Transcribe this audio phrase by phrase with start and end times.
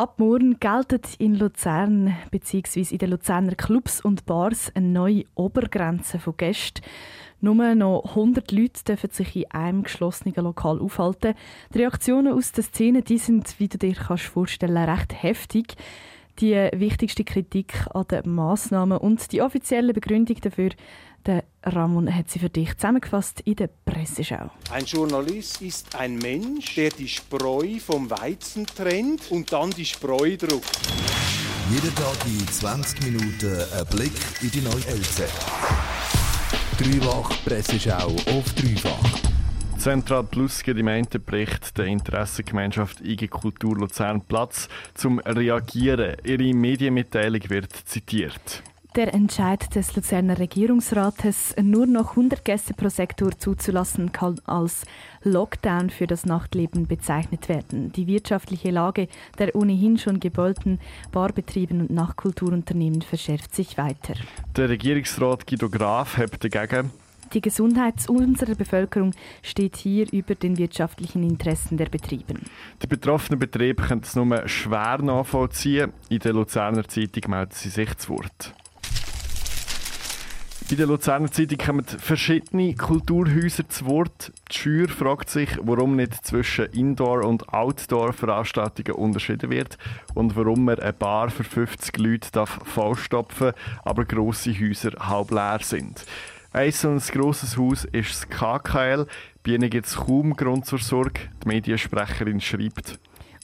[0.00, 2.86] Ab morgen gelten in Luzern bzw.
[2.90, 6.80] in den Luzerner Clubs und Bars eine neue Obergrenze von Gästen.
[7.42, 11.34] Nur noch 100 Leute dürfen sich in einem geschlossenen Lokal aufhalten.
[11.74, 15.76] Die Reaktionen aus der Szene die sind, wie du dir kannst vorstellen recht heftig.
[16.38, 20.70] Die wichtigste Kritik an den Massnahmen und die offizielle Begründung dafür,
[21.26, 24.50] der Ramon hat sie für dich zusammengefasst in der Presseschau.
[24.70, 30.36] Ein Journalist ist ein Mensch, der die Spreu vom Weizen trennt und dann die Spreu
[30.36, 30.78] druckt.
[31.70, 35.28] Jeden Tag in 20 Minuten ein Blick in die neue LZ.
[36.78, 39.30] Dreifach Presseschau auf Dreifach.
[39.78, 46.16] Zentral Plus Bericht der Interessengemeinschaft IG Kultur Luzern Platz zum Reagieren.
[46.24, 48.62] Ihre Medienmitteilung wird zitiert.
[48.96, 54.82] Der Entscheid des Luzerner Regierungsrates, nur noch 100 Gäste pro Sektor zuzulassen, kann als
[55.22, 57.92] Lockdown für das Nachtleben bezeichnet werden.
[57.92, 59.06] Die wirtschaftliche Lage
[59.38, 60.80] der ohnehin schon gebeulten
[61.12, 64.14] Barbetrieben und Nachtkulturunternehmen verschärft sich weiter.
[64.56, 66.90] Der Regierungsrat Guido Graf hebt dagegen
[67.32, 72.34] die Gesundheit unserer Bevölkerung steht hier über den wirtschaftlichen Interessen der Betriebe.
[72.82, 75.92] Die betroffenen Betriebe können es nur schwer nachvollziehen.
[76.08, 78.52] In der Luzerner Zeitung melden sie sich zu Wort.
[80.70, 84.32] In der Luzerner Zeitung kommen verschiedene Kulturhäuser zu Wort.
[84.52, 89.78] Die Schür fragt sich, warum nicht zwischen Indoor- und Outdoor-Veranstaltungen unterschieden wird
[90.14, 92.60] und warum man eine Bar für 50 Leute darf
[93.82, 96.06] aber grosse Häuser halb leer sind.
[96.52, 99.08] Ein grosses Haus ist das KKL.
[99.42, 101.30] Bei ihnen gibt es kaum Grund zur Sorge.
[101.42, 103.00] Die Mediensprecherin schreibt,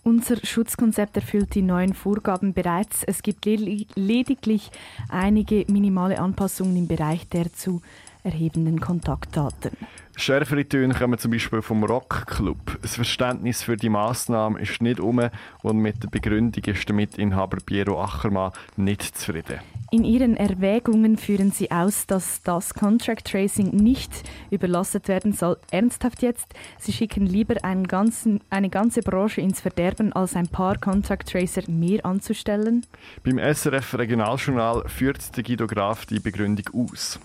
[0.06, 3.02] unser Schutzkonzept erfüllt die neuen Vorgaben bereits.
[3.02, 4.70] Es gibt lediglich
[5.08, 7.82] einige minimale Anpassungen im Bereich der zu
[8.22, 9.72] erhebenden Kontaktdaten.
[10.18, 12.78] Schärfere Töne kommen zum Beispiel vom Rockclub.
[12.80, 15.20] Das Verständnis für die Massnahmen ist nicht um
[15.62, 19.60] und mit der Begründung ist der Mitinhaber Piero Achermann nicht zufrieden.
[19.92, 24.10] In ihren Erwägungen führen sie aus, dass das Contract Tracing nicht
[24.50, 25.58] überlastet werden soll.
[25.70, 26.46] Ernsthaft jetzt?
[26.78, 32.04] Sie schicken lieber ganzen, eine ganze Branche ins Verderben, als ein paar Contract Tracer mehr
[32.06, 32.86] anzustellen?
[33.22, 37.20] Beim SRF Regionaljournal führt der Guido Graf die Begründung aus.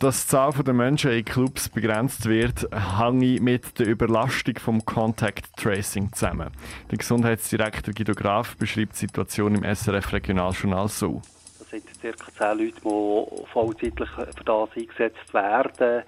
[0.00, 5.54] Dass die Zahl der Menschen in Clubs begrenzt wird, hängt mit der Überlastung vom Contact
[5.58, 6.50] Tracing zusammen.
[6.90, 11.20] Der Gesundheitsdirektor Guido Graf beschreibt die Situation im SRF Regionaljournal so.
[11.58, 12.54] Das sind ca.
[12.54, 16.04] 10 Leute, die vollzeitlich für das eingesetzt werden.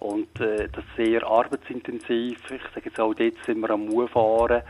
[0.00, 2.38] Und äh, das ist sehr arbeitsintensiv.
[2.50, 4.60] Ich sage jetzt auch, dort sind wir am Fahren.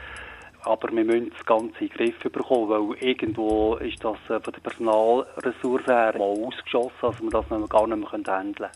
[0.64, 4.52] Aber wir müssen das Ganze in den Griff bekommen, weil irgendwo ist das äh, von
[4.52, 8.70] der Personalressource her mal ausgeschossen, dass wir das gar nicht mehr handeln können.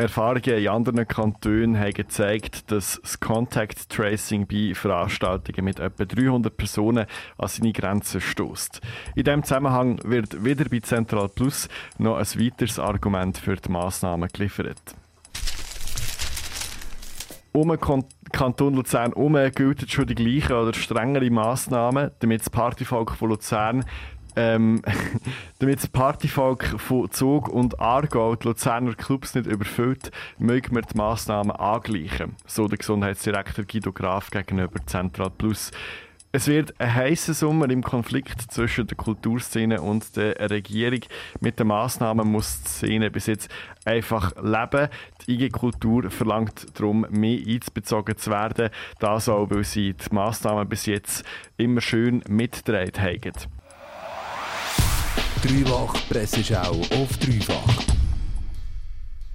[0.00, 6.56] Erfahrungen in anderen Kantonen haben gezeigt, dass das Contact Tracing bei Veranstaltungen mit etwa 300
[6.56, 7.04] Personen
[7.36, 8.80] an seine Grenzen stößt.
[9.14, 11.68] In diesem Zusammenhang wird wieder bei Central Plus
[11.98, 14.80] noch ein weiteres Argument für die Massnahmen geliefert.
[17.52, 17.76] Um
[18.32, 23.84] Kanton Luzern herum gelten schon die gleichen oder strengere Massnahmen, damit das Partyvolk von Luzern
[24.36, 24.82] ähm,
[25.58, 30.96] damit das Partyvolk von Zug und Aargau die Luzerner Clubs nicht überfüllt, mögen wir die
[30.96, 35.70] Massnahmen angleichen, so der Gesundheitsdirektor Guido Graf gegenüber Central Plus.
[36.32, 41.00] Es wird ein heißer Sommer im Konflikt zwischen der Kulturszene und der Regierung.
[41.40, 43.50] Mit den Massnahmen muss die Szene bis jetzt
[43.84, 44.88] einfach leben.
[45.26, 48.70] Die IG Kultur verlangt darum, mehr einzubezogen zu werden.
[49.00, 51.24] Das auch, weil sie die Massnahmen bis jetzt
[51.56, 53.60] immer schön mitgetragen haben.
[55.42, 57.99] Dreifach Presseschau auf Dreifach.